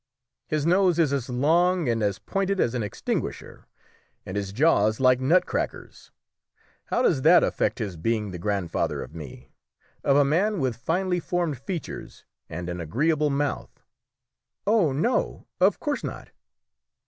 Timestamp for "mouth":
13.29-13.83